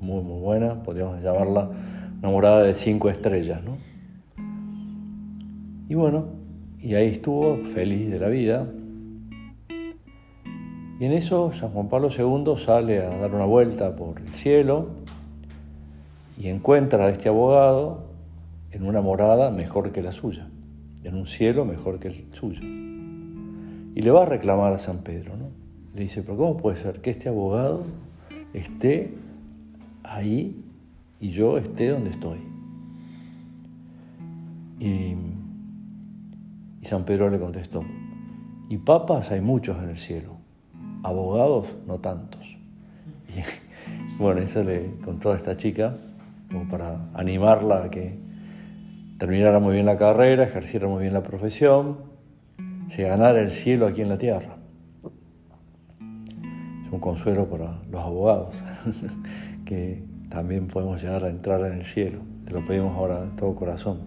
muy 0.00 0.22
muy 0.22 0.40
buena, 0.40 0.82
podríamos 0.82 1.22
llamarla 1.22 1.68
una 2.20 2.30
morada 2.30 2.62
de 2.62 2.74
cinco 2.74 3.08
estrellas, 3.08 3.62
¿no? 3.62 3.76
Y 5.88 5.94
bueno, 5.94 6.26
y 6.80 6.94
ahí 6.94 7.06
estuvo 7.06 7.56
feliz 7.64 8.10
de 8.10 8.18
la 8.18 8.28
vida, 8.28 8.66
y 11.00 11.04
en 11.04 11.12
eso 11.12 11.52
San 11.52 11.70
Juan 11.70 11.88
Pablo 11.88 12.08
II 12.10 12.56
sale 12.56 13.00
a 13.00 13.16
dar 13.16 13.32
una 13.32 13.44
vuelta 13.44 13.94
por 13.94 14.20
el 14.20 14.28
cielo 14.30 14.88
y 16.36 16.48
encuentra 16.48 17.06
a 17.06 17.10
este 17.10 17.28
abogado 17.28 18.08
en 18.72 18.82
una 18.82 19.00
morada 19.00 19.50
mejor 19.50 19.92
que 19.92 20.02
la 20.02 20.10
suya, 20.10 20.48
en 21.04 21.14
un 21.14 21.26
cielo 21.26 21.64
mejor 21.64 22.00
que 22.00 22.08
el 22.08 22.26
suyo. 22.32 22.62
Y 22.64 24.02
le 24.02 24.10
va 24.10 24.22
a 24.22 24.26
reclamar 24.26 24.72
a 24.72 24.78
San 24.78 24.98
Pedro, 24.98 25.36
¿no? 25.36 25.50
Le 25.94 26.02
dice, 26.02 26.22
pero 26.22 26.36
¿cómo 26.36 26.56
puede 26.56 26.76
ser 26.76 27.00
que 27.00 27.10
este 27.10 27.28
abogado 27.28 27.84
esté 28.52 29.14
ahí 30.02 30.64
y 31.20 31.30
yo 31.30 31.58
esté 31.58 31.88
donde 31.88 32.10
estoy? 32.10 32.38
Y, 34.80 35.16
San 36.82 37.04
Pedro 37.04 37.28
le 37.28 37.38
contestó, 37.38 37.84
y 38.70 38.78
papas 38.78 39.30
hay 39.30 39.42
muchos 39.42 39.76
en 39.82 39.90
el 39.90 39.98
cielo 39.98 40.38
abogados 41.02 41.76
no 41.86 41.98
tantos. 41.98 42.58
Y 44.18 44.20
bueno, 44.20 44.40
eso 44.40 44.64
le 44.64 44.96
contó 45.04 45.32
a 45.32 45.36
esta 45.36 45.56
chica, 45.56 45.96
como 46.50 46.68
para 46.68 47.08
animarla 47.14 47.84
a 47.84 47.90
que 47.90 48.18
terminara 49.16 49.60
muy 49.60 49.74
bien 49.74 49.86
la 49.86 49.96
carrera, 49.96 50.44
ejerciera 50.44 50.88
muy 50.88 51.02
bien 51.02 51.14
la 51.14 51.22
profesión, 51.22 51.98
se 52.88 53.04
ganara 53.04 53.40
el 53.40 53.52
cielo 53.52 53.86
aquí 53.86 54.02
en 54.02 54.08
la 54.08 54.18
tierra. 54.18 54.56
Es 56.84 56.92
un 56.92 57.00
consuelo 57.00 57.48
para 57.48 57.80
los 57.90 58.00
abogados, 58.02 58.54
que 59.64 60.02
también 60.28 60.68
podemos 60.68 61.02
llegar 61.02 61.24
a 61.24 61.30
entrar 61.30 61.60
en 61.62 61.78
el 61.78 61.84
cielo. 61.84 62.20
Te 62.44 62.52
lo 62.52 62.64
pedimos 62.64 62.96
ahora 62.96 63.22
de 63.22 63.30
todo 63.36 63.54
corazón. 63.54 64.00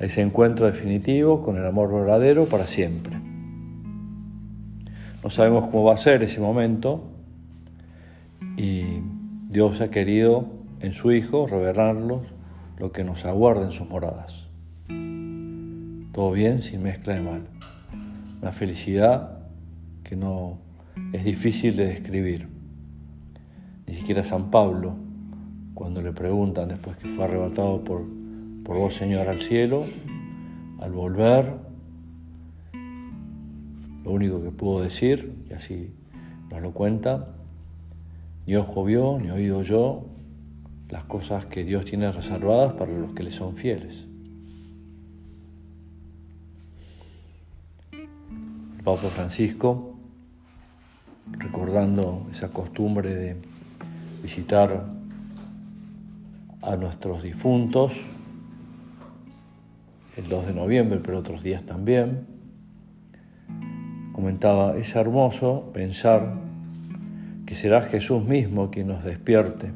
Ese 0.00 0.22
encuentro 0.22 0.66
definitivo 0.66 1.42
con 1.42 1.56
el 1.56 1.66
amor 1.66 1.92
verdadero 1.92 2.46
para 2.46 2.66
siempre. 2.66 3.16
No 5.22 5.30
sabemos 5.30 5.66
cómo 5.68 5.84
va 5.84 5.94
a 5.94 5.96
ser 5.96 6.22
ese 6.22 6.40
momento 6.40 7.10
y 8.56 8.82
Dios 9.48 9.80
ha 9.80 9.90
querido 9.90 10.46
en 10.80 10.92
su 10.92 11.12
Hijo 11.12 11.46
revelarnos 11.46 12.22
lo 12.78 12.92
que 12.92 13.04
nos 13.04 13.24
aguarda 13.24 13.64
en 13.64 13.72
sus 13.72 13.88
moradas. 13.88 14.44
Todo 16.12 16.30
bien 16.32 16.60
sin 16.62 16.82
mezcla 16.82 17.14
de 17.14 17.20
mal. 17.20 17.46
Una 18.42 18.52
felicidad 18.52 19.38
que 20.02 20.16
no 20.16 20.58
es 21.12 21.24
difícil 21.24 21.74
de 21.76 21.86
describir. 21.86 22.53
Ni 23.86 23.94
siquiera 23.94 24.24
San 24.24 24.50
Pablo, 24.50 24.94
cuando 25.74 26.00
le 26.02 26.12
preguntan 26.12 26.68
después 26.68 26.96
que 26.96 27.08
fue 27.08 27.24
arrebatado 27.24 27.82
por, 27.82 28.02
por 28.64 28.76
vos, 28.76 28.94
Señor, 28.94 29.28
al 29.28 29.40
cielo, 29.40 29.84
al 30.80 30.92
volver, 30.92 31.54
lo 34.04 34.10
único 34.10 34.42
que 34.42 34.50
puedo 34.50 34.82
decir, 34.82 35.34
y 35.50 35.54
así 35.54 35.90
nos 36.50 36.62
lo 36.62 36.72
cuenta, 36.72 37.34
ni 38.46 38.56
ojo 38.56 38.84
vio, 38.84 39.18
ni 39.18 39.30
oído 39.30 39.62
yo, 39.62 40.04
las 40.90 41.04
cosas 41.04 41.46
que 41.46 41.64
Dios 41.64 41.84
tiene 41.86 42.10
reservadas 42.12 42.74
para 42.74 42.92
los 42.92 43.12
que 43.14 43.22
le 43.22 43.30
son 43.30 43.56
fieles. 43.56 44.06
El 47.92 48.84
Papa 48.84 49.08
Francisco, 49.08 49.94
recordando 51.32 52.26
esa 52.30 52.48
costumbre 52.48 53.14
de 53.14 53.36
visitar 54.24 54.86
a 56.62 56.76
nuestros 56.76 57.22
difuntos, 57.22 57.92
el 60.16 60.28
2 60.30 60.46
de 60.46 60.54
noviembre, 60.54 60.98
pero 61.04 61.18
otros 61.18 61.42
días 61.42 61.64
también, 61.64 62.26
comentaba, 64.12 64.78
es 64.78 64.96
hermoso 64.96 65.70
pensar 65.74 66.36
que 67.44 67.54
será 67.54 67.82
Jesús 67.82 68.24
mismo 68.24 68.70
quien 68.70 68.86
nos 68.86 69.04
despierte. 69.04 69.72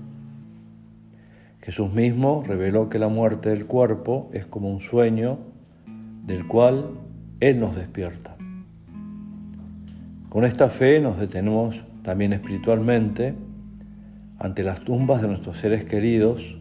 Jesús 1.61 1.93
mismo 1.93 2.43
reveló 2.47 2.89
que 2.89 2.99
la 2.99 3.09
muerte 3.09 3.51
del 3.51 3.67
cuerpo 3.67 4.31
es 4.33 4.47
como 4.47 4.73
un 4.73 4.81
sueño 4.81 5.39
del 6.25 6.47
cual 6.47 6.93
Él 7.41 7.61
nos 7.61 7.77
despierta. 7.77 8.35
Con 10.31 10.47
esta 10.47 10.71
fe 10.71 11.01
nos 11.01 11.19
detenemos 11.19 11.83
también 12.03 12.33
espiritualmente 12.33 13.35
ante 14.39 14.63
las 14.63 14.81
tumbas 14.81 15.21
de 15.21 15.29
nuestros 15.29 15.59
seres 15.59 15.85
queridos, 15.85 16.57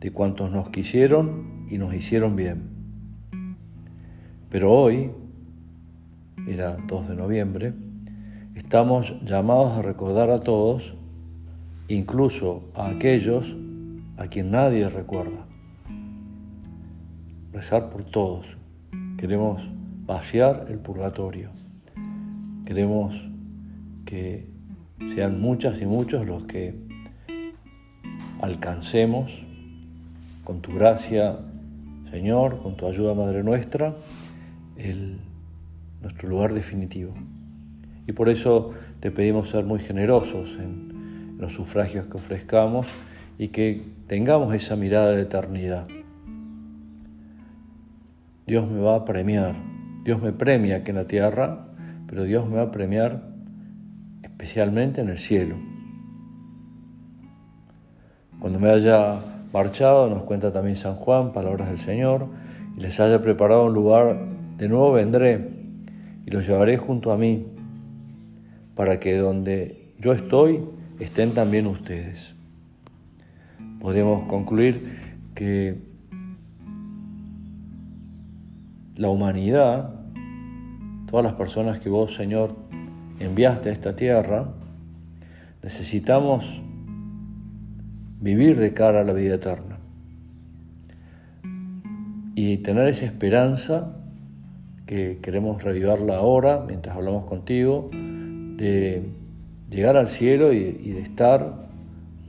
de 0.00 0.10
cuantos 0.10 0.50
nos 0.50 0.70
quisieron 0.70 1.66
y 1.70 1.78
nos 1.78 1.94
hicieron 1.94 2.36
bien. 2.36 2.70
Pero 4.48 4.72
hoy, 4.72 5.10
era 6.46 6.76
2 6.86 7.08
de 7.08 7.16
noviembre, 7.16 7.74
estamos 8.54 9.14
llamados 9.24 9.72
a 9.72 9.82
recordar 9.82 10.30
a 10.30 10.38
todos, 10.38 10.94
incluso 11.88 12.70
a 12.74 12.88
aquellos 12.88 13.56
a 14.16 14.26
quien 14.28 14.50
nadie 14.50 14.88
recuerda. 14.88 15.46
Rezar 17.52 17.90
por 17.90 18.04
todos. 18.04 18.56
Queremos 19.18 19.62
vaciar 20.06 20.66
el 20.68 20.78
purgatorio. 20.78 21.50
Queremos 22.64 23.14
que 24.04 24.48
sean 25.14 25.40
muchas 25.40 25.80
y 25.80 25.86
muchos 25.86 26.26
los 26.26 26.44
que 26.44 26.83
alcancemos 28.40 29.42
con 30.44 30.60
tu 30.60 30.74
gracia, 30.74 31.38
Señor, 32.10 32.62
con 32.62 32.76
tu 32.76 32.86
ayuda, 32.86 33.14
Madre 33.14 33.42
nuestra, 33.42 33.94
el 34.76 35.18
nuestro 36.02 36.28
lugar 36.28 36.52
definitivo. 36.52 37.14
Y 38.06 38.12
por 38.12 38.28
eso 38.28 38.72
te 39.00 39.10
pedimos 39.10 39.48
ser 39.48 39.64
muy 39.64 39.80
generosos 39.80 40.56
en 40.58 41.36
los 41.38 41.52
sufragios 41.52 42.06
que 42.06 42.16
ofrezcamos 42.16 42.86
y 43.38 43.48
que 43.48 43.80
tengamos 44.06 44.54
esa 44.54 44.76
mirada 44.76 45.12
de 45.12 45.22
eternidad. 45.22 45.88
Dios 48.46 48.70
me 48.70 48.80
va 48.80 48.96
a 48.96 49.04
premiar, 49.06 49.54
Dios 50.04 50.22
me 50.22 50.32
premia 50.32 50.76
aquí 50.76 50.90
en 50.90 50.96
la 50.96 51.06
tierra, 51.06 51.66
pero 52.06 52.24
Dios 52.24 52.46
me 52.48 52.56
va 52.56 52.62
a 52.64 52.70
premiar 52.70 53.22
especialmente 54.22 55.00
en 55.00 55.08
el 55.08 55.18
cielo. 55.18 55.56
Cuando 58.44 58.60
me 58.60 58.68
haya 58.68 59.20
marchado, 59.54 60.10
nos 60.10 60.24
cuenta 60.24 60.52
también 60.52 60.76
San 60.76 60.96
Juan, 60.96 61.32
palabras 61.32 61.70
del 61.70 61.78
Señor, 61.78 62.26
y 62.76 62.80
les 62.82 63.00
haya 63.00 63.22
preparado 63.22 63.64
un 63.64 63.72
lugar, 63.72 64.18
de 64.58 64.68
nuevo 64.68 64.92
vendré 64.92 65.48
y 66.26 66.30
los 66.30 66.46
llevaré 66.46 66.76
junto 66.76 67.10
a 67.10 67.16
mí, 67.16 67.46
para 68.74 69.00
que 69.00 69.16
donde 69.16 69.94
yo 69.98 70.12
estoy 70.12 70.60
estén 71.00 71.30
también 71.30 71.66
ustedes. 71.66 72.34
Podemos 73.80 74.28
concluir 74.28 74.98
que 75.34 75.78
la 78.96 79.08
humanidad, 79.08 79.88
todas 81.10 81.24
las 81.24 81.32
personas 81.32 81.78
que 81.78 81.88
vos, 81.88 82.14
Señor, 82.14 82.54
enviaste 83.20 83.70
a 83.70 83.72
esta 83.72 83.96
tierra, 83.96 84.48
necesitamos 85.62 86.60
vivir 88.24 88.58
de 88.58 88.72
cara 88.72 89.02
a 89.02 89.04
la 89.04 89.12
vida 89.12 89.34
eterna. 89.34 89.76
Y 92.34 92.56
tener 92.58 92.88
esa 92.88 93.04
esperanza 93.04 93.98
que 94.86 95.18
queremos 95.20 95.62
revivarla 95.62 96.16
ahora 96.16 96.64
mientras 96.66 96.96
hablamos 96.96 97.26
contigo, 97.26 97.90
de 97.92 99.02
llegar 99.70 99.98
al 99.98 100.08
cielo 100.08 100.54
y, 100.54 100.72
de 100.72 101.00
estar 101.00 101.68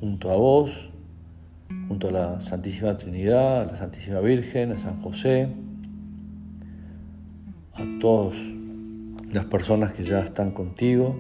junto 0.02 0.32
a 0.32 0.36
vos, 0.36 0.90
junto 1.88 2.10
a 2.10 2.12
la 2.12 2.42
Santísima 2.42 2.98
Trinidad, 2.98 3.62
a 3.62 3.66
la 3.66 3.76
Santísima 3.78 4.20
Virgen, 4.20 4.74
a 4.74 4.80
San 4.80 5.02
José, 5.02 5.48
a 7.74 8.00
todas 8.02 8.36
las 9.32 9.46
personas 9.46 9.94
que 9.94 10.04
ya 10.04 10.20
están 10.20 10.52
contigo, 10.52 11.18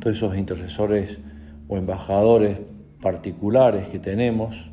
todos 0.00 0.16
esos 0.16 0.38
intercesores 0.38 1.18
o 1.68 1.76
embajadores 1.76 2.58
particulares 3.00 3.88
que 3.88 3.98
tenemos, 3.98 4.70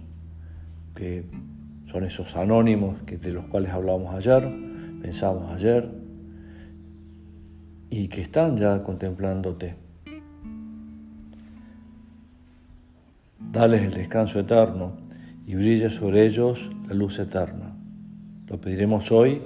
que 0.95 1.25
son 1.91 2.03
esos 2.03 2.35
anónimos 2.35 3.01
que, 3.05 3.17
de 3.17 3.31
los 3.31 3.45
cuales 3.45 3.71
hablábamos 3.71 4.15
ayer, 4.15 4.49
pensamos 5.01 5.51
ayer, 5.51 5.89
y 7.89 8.07
que 8.07 8.21
están 8.21 8.57
ya 8.57 8.81
contemplándote. 8.83 9.75
Dales 13.51 13.83
el 13.83 13.93
descanso 13.93 14.39
eterno 14.39 14.93
y 15.45 15.55
brille 15.55 15.89
sobre 15.89 16.25
ellos 16.25 16.69
la 16.87 16.93
luz 16.93 17.19
eterna. 17.19 17.75
Lo 18.47 18.59
pediremos 18.59 19.11
hoy 19.11 19.41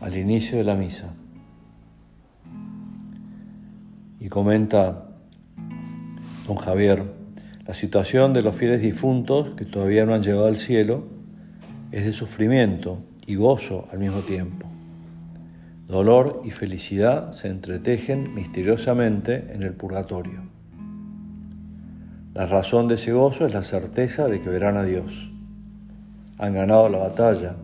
al 0.00 0.16
inicio 0.16 0.58
de 0.58 0.64
la 0.64 0.74
misa. 0.74 1.12
Y 4.20 4.28
comenta 4.28 5.09
Javier, 6.56 7.04
la 7.66 7.74
situación 7.74 8.32
de 8.32 8.42
los 8.42 8.56
fieles 8.56 8.82
difuntos 8.82 9.50
que 9.56 9.64
todavía 9.64 10.04
no 10.06 10.14
han 10.14 10.22
llegado 10.22 10.46
al 10.46 10.56
cielo 10.56 11.04
es 11.92 12.04
de 12.04 12.12
sufrimiento 12.12 12.98
y 13.26 13.36
gozo 13.36 13.88
al 13.92 13.98
mismo 13.98 14.20
tiempo. 14.20 14.66
Dolor 15.86 16.42
y 16.44 16.50
felicidad 16.50 17.32
se 17.32 17.48
entretejen 17.48 18.34
misteriosamente 18.34 19.52
en 19.52 19.62
el 19.62 19.72
purgatorio. 19.72 20.40
La 22.34 22.46
razón 22.46 22.86
de 22.86 22.94
ese 22.94 23.12
gozo 23.12 23.44
es 23.46 23.54
la 23.54 23.62
certeza 23.62 24.28
de 24.28 24.40
que 24.40 24.48
verán 24.48 24.76
a 24.76 24.84
Dios. 24.84 25.30
Han 26.38 26.54
ganado 26.54 26.88
la 26.88 26.98
batalla, 26.98 27.56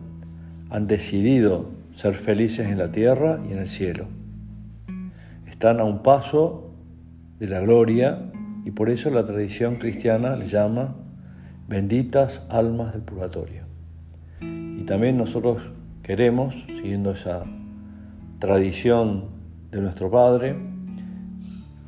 han 0.69 0.87
decidido 0.87 1.69
ser 1.95 2.13
felices 2.13 2.67
en 2.67 2.77
la 2.77 2.91
tierra 2.91 3.39
y 3.47 3.53
en 3.53 3.59
el 3.59 3.69
cielo. 3.69 4.07
Están 5.47 5.79
a 5.79 5.83
un 5.83 6.03
paso 6.03 6.71
de 7.39 7.47
la 7.47 7.61
gloria 7.61 8.31
y 8.67 8.71
por 8.71 8.89
eso 8.89 9.09
la 9.09 9.23
tradición 9.23 9.77
cristiana 9.77 10.35
le 10.35 10.45
llama 10.45 10.93
benditas 11.69 12.41
almas 12.49 12.91
del 12.91 13.01
purgatorio. 13.01 13.61
Y 14.41 14.83
también 14.83 15.15
nosotros 15.15 15.63
queremos, 16.03 16.53
siguiendo 16.65 17.11
esa 17.11 17.45
tradición 18.39 19.29
de 19.71 19.79
nuestro 19.79 20.11
Padre, 20.11 20.57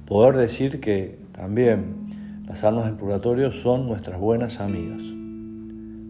poder 0.05 0.37
decir 0.37 0.79
que 0.79 1.19
también 1.33 2.45
las 2.47 2.63
almas 2.63 2.85
del 2.85 2.95
purgatorio 2.95 3.51
son 3.51 3.85
nuestras 3.85 4.17
buenas 4.17 4.61
amigas. 4.61 5.03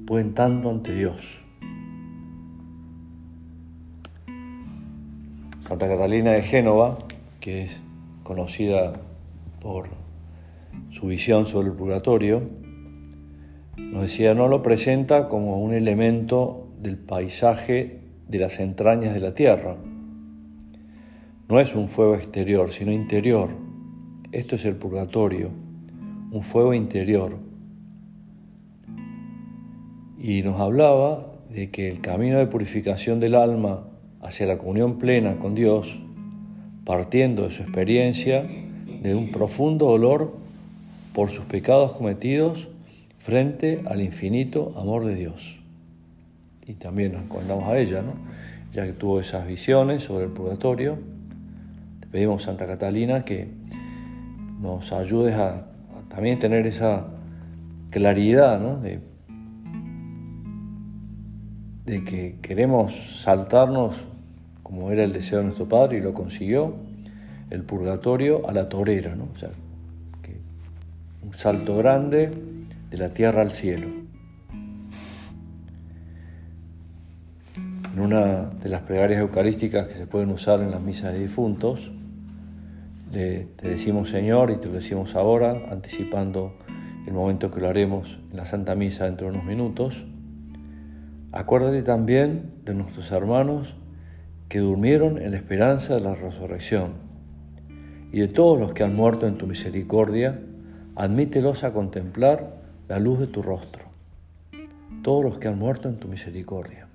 Pueden 0.06 0.36
tanto 0.36 0.70
ante 0.70 0.94
Dios. 0.94 1.40
Santa 5.68 5.88
Catalina 5.88 6.34
de 6.34 6.44
Génova, 6.44 7.00
que 7.40 7.64
es 7.64 7.82
conocida 8.22 8.94
por 9.60 9.99
su 10.90 11.08
visión 11.08 11.46
sobre 11.46 11.70
el 11.70 11.74
purgatorio, 11.74 12.44
nos 13.78 14.04
decía, 14.04 14.34
no 14.34 14.48
lo 14.48 14.62
presenta 14.62 15.28
como 15.30 15.62
un 15.62 15.74
elemento 15.74 16.68
del 16.82 16.98
paisaje 16.98 18.02
de 18.28 18.40
las 18.40 18.60
entrañas 18.60 19.14
de 19.14 19.20
la 19.20 19.34
tierra. 19.34 19.78
No 21.48 21.60
es 21.60 21.74
un 21.74 21.88
fuego 21.88 22.16
exterior, 22.16 22.70
sino 22.70 22.92
interior. 22.92 23.50
Esto 24.32 24.56
es 24.56 24.66
el 24.66 24.76
purgatorio, 24.76 25.50
un 26.32 26.44
fuego 26.44 26.76
interior. 26.76 27.38
Y 30.20 30.44
nos 30.44 30.60
hablaba 30.60 31.34
de 31.50 31.72
que 31.72 31.88
el 31.88 32.02
camino 32.02 32.38
de 32.38 32.46
purificación 32.46 33.20
del 33.20 33.34
alma 33.34 33.88
hacia 34.22 34.46
la 34.46 34.60
comunión 34.60 35.00
plena 35.00 35.40
con 35.40 35.56
Dios, 35.56 36.00
partiendo 36.86 37.44
de 37.44 37.52
su 37.52 37.64
experiencia 37.64 38.48
de 39.02 39.16
un 39.16 39.32
profundo 39.32 39.88
dolor 39.88 40.38
por 41.20 41.32
sus 41.32 41.44
pecados 41.44 41.92
cometidos 41.92 42.70
frente 43.18 43.84
al 43.88 44.02
infinito 44.02 44.72
amor 44.78 45.04
de 45.04 45.16
Dios. 45.16 45.60
Y 46.66 46.76
también 46.76 47.12
nos 47.12 47.26
acordamos 47.26 47.68
a 47.68 47.78
ella, 47.78 48.02
¿no? 48.02 48.14
ya 48.72 48.86
que 48.86 48.94
tuvo 48.94 49.20
esas 49.20 49.46
visiones 49.46 50.02
sobre 50.02 50.28
el 50.28 50.32
purgatorio. 50.32 50.98
Te 52.00 52.08
pedimos, 52.08 52.44
Santa 52.44 52.66
Catalina, 52.66 53.26
que 53.26 53.50
nos 54.62 54.94
ayudes 54.94 55.36
a, 55.36 55.68
también 56.08 56.40
tener 56.40 56.66
esa 56.66 57.08
claridad 57.90 58.58
¿no? 58.58 58.80
de, 58.80 59.02
que 61.86 62.38
queremos 62.42 62.94
saltarnos, 63.22 64.06
como 64.64 64.90
era 64.90 65.04
el 65.04 65.12
deseo 65.12 65.40
de 65.40 65.44
nuestro 65.44 65.68
Padre 65.68 65.98
y 65.98 66.02
lo 66.02 66.14
consiguió, 66.14 66.76
el 67.50 67.64
purgatorio 67.64 68.48
a 68.48 68.54
la 68.54 68.70
torera, 68.70 69.16
¿no? 69.18 69.28
Un 71.30 71.38
salto 71.38 71.78
grande 71.78 72.32
de 72.90 72.98
la 72.98 73.10
tierra 73.10 73.44
al 73.44 73.52
cielo. 73.52 73.88
En 77.94 78.00
una 78.00 78.46
de 78.46 78.70
las 78.70 78.82
plegarias 78.82 79.22
eucarísticas 79.22 79.88
que 79.88 79.94
se 79.94 80.08
pueden 80.08 80.32
usar 80.32 80.62
en 80.62 80.72
las 80.72 80.82
misas 80.82 81.14
de 81.14 81.20
difuntos, 81.20 81.92
te 83.12 83.48
decimos 83.62 84.10
Señor 84.10 84.50
y 84.50 84.56
te 84.56 84.68
lo 84.68 84.74
decimos 84.74 85.16
ahora, 85.16 85.66
anticipando 85.70 86.58
el 87.06 87.14
momento 87.14 87.52
que 87.52 87.62
lo 87.62 87.70
haremos 87.70 88.20
en 88.32 88.38
la 88.38 88.46
Santa 88.46 88.74
Misa 88.74 89.06
dentro 89.06 89.28
de 89.28 89.34
unos 89.34 89.46
minutos. 89.46 90.06
Acuérdate 91.32 91.84
también 91.84 92.54
de 92.66 92.74
nuestros 92.74 93.12
hermanos 93.12 93.76
que 94.48 94.60
durmieron 94.60 95.20
en 95.20 95.30
la 95.32 95.38
esperanza 95.38 95.94
de 95.94 96.02
la 96.02 96.16
resurrección 96.16 96.94
y 98.12 98.20
de 98.20 98.28
todos 98.30 98.60
los 98.60 98.74
que 98.74 98.84
han 98.84 98.96
muerto 98.96 99.28
en 99.28 99.38
tu 99.38 99.46
misericordia, 99.46 100.40
admítelos 101.00 101.64
a 101.64 101.72
contemplar 101.72 102.58
la 102.90 103.00
luz 103.00 103.20
de 103.20 103.28
tu 103.28 103.42
rostro, 103.42 103.86
todos 105.02 105.24
los 105.24 105.38
que 105.38 105.48
han 105.48 105.58
muerto 105.58 105.88
en 105.88 105.96
tu 105.96 106.10
misericordia. 106.10 106.88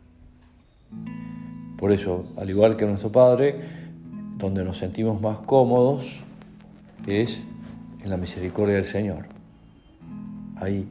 Por 1.79 1.91
eso, 1.91 2.27
al 2.37 2.51
igual 2.51 2.77
que 2.77 2.85
nuestro 2.85 3.11
Padre, 3.11 3.63
donde 4.37 4.63
nos 4.63 4.77
sentimos 4.77 5.23
más 5.23 5.39
cómodos 5.39 6.21
es 7.07 7.41
en 8.03 8.11
la 8.11 8.19
misericordia 8.19 8.75
del 8.75 8.85
Señor. 8.85 9.25
Ahí, 10.57 10.87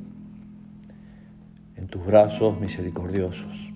en 1.77 1.85
tus 1.85 2.03
brazos 2.03 2.59
misericordiosos. 2.59 3.69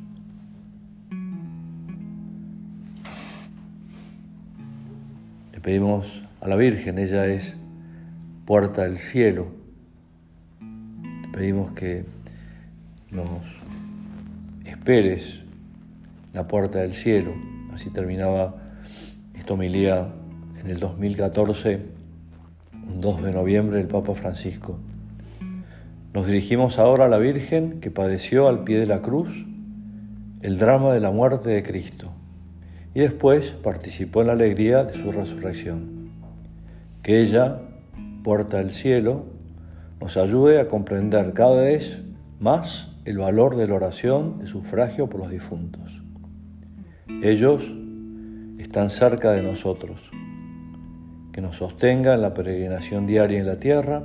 Le 5.54 5.60
pedimos 5.62 6.24
a 6.42 6.48
la 6.48 6.56
Virgen, 6.56 6.98
ella 6.98 7.28
es 7.28 7.57
puerta 8.48 8.84
del 8.84 8.98
cielo. 8.98 9.48
Le 10.62 11.28
pedimos 11.34 11.74
que 11.74 12.06
nos 13.12 13.28
esperes 14.64 15.42
la 16.32 16.48
puerta 16.48 16.80
del 16.80 16.94
cielo. 16.94 17.34
Así 17.74 17.90
terminaba 17.90 18.56
esta 19.36 19.54
homilía 19.54 20.08
en 20.62 20.70
el 20.70 20.80
2014, 20.80 21.82
un 22.74 23.02
2 23.02 23.24
de 23.24 23.32
noviembre, 23.34 23.82
el 23.82 23.88
Papa 23.88 24.16
Francisco. 24.16 24.80
Nos 26.14 26.26
dirigimos 26.26 26.80
ahora 26.80 27.06
a 27.06 27.10
la 27.10 27.18
Virgen 27.18 27.82
que 27.82 27.92
padeció 27.92 28.48
al 28.48 28.64
pie 28.64 28.80
de 28.80 28.88
la 28.88 29.02
cruz 29.02 29.46
el 30.42 30.58
drama 30.58 30.94
de 30.94 31.02
la 31.02 31.12
muerte 31.12 31.50
de 31.50 31.64
Cristo 31.64 32.14
y 32.94 33.02
después 33.02 33.52
participó 33.52 34.22
en 34.22 34.28
la 34.28 34.34
alegría 34.34 34.86
de 34.86 34.94
su 34.94 35.12
resurrección. 35.12 36.12
Que 37.04 37.22
ella, 37.22 37.67
puerta 38.24 38.58
del 38.58 38.72
cielo, 38.72 39.26
nos 40.00 40.18
ayude 40.18 40.60
a 40.60 40.68
comprender 40.68 41.34
cada 41.34 41.62
vez 41.62 42.02
más 42.40 42.90
el 43.06 43.18
valor 43.18 43.56
de 43.56 43.68
la 43.68 43.76
oración 43.76 44.40
de 44.40 44.48
sufragio 44.48 45.08
por 45.10 45.22
los 45.22 45.32
difuntos. 45.32 46.02
Ellos 47.24 47.64
están 48.58 48.90
cerca 48.90 49.32
de 49.32 49.42
nosotros, 49.42 50.12
que 51.32 51.42
nos 51.42 51.58
sostenga 51.58 52.14
en 52.14 52.22
la 52.22 52.34
peregrinación 52.34 53.08
diaria 53.08 53.40
en 53.40 53.48
la 53.48 53.58
tierra 53.58 54.04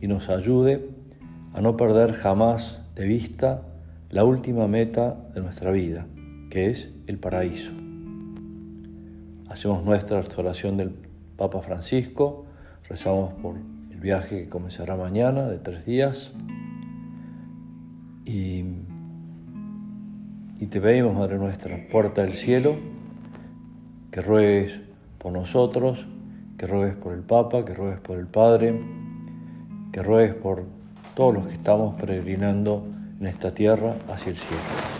y 0.00 0.08
nos 0.08 0.28
ayude 0.28 0.88
a 1.52 1.60
no 1.60 1.76
perder 1.76 2.12
jamás 2.12 2.82
de 2.94 3.04
vista 3.04 3.62
la 4.10 4.24
última 4.24 4.66
meta 4.66 5.16
de 5.34 5.40
nuestra 5.40 5.70
vida, 5.70 6.06
que 6.50 6.70
es 6.70 6.90
el 7.06 7.18
paraíso. 7.18 7.72
Hacemos 9.48 9.84
nuestra 9.84 10.22
oración 10.38 10.76
del 10.76 10.94
Papa 11.36 11.60
Francisco, 11.60 12.46
rezamos 12.90 13.32
por 13.34 13.54
el 13.90 14.00
viaje 14.00 14.42
que 14.42 14.48
comenzará 14.48 14.96
mañana 14.96 15.46
de 15.46 15.58
tres 15.58 15.86
días 15.86 16.32
y, 18.24 18.64
y 20.58 20.66
te 20.66 20.80
pedimos, 20.80 21.14
Madre 21.14 21.38
nuestra, 21.38 21.78
puerta 21.88 22.22
del 22.22 22.32
cielo, 22.32 22.74
que 24.10 24.20
ruegues 24.20 24.80
por 25.18 25.32
nosotros, 25.32 26.04
que 26.58 26.66
ruegues 26.66 26.96
por 26.96 27.12
el 27.12 27.22
Papa, 27.22 27.64
que 27.64 27.74
ruegues 27.74 28.00
por 28.00 28.18
el 28.18 28.26
Padre, 28.26 28.80
que 29.92 30.02
ruegues 30.02 30.34
por 30.34 30.64
todos 31.14 31.32
los 31.32 31.46
que 31.46 31.54
estamos 31.54 31.94
peregrinando 31.94 32.88
en 33.20 33.26
esta 33.26 33.52
tierra 33.52 33.94
hacia 34.08 34.30
el 34.30 34.36
cielo. 34.36 34.99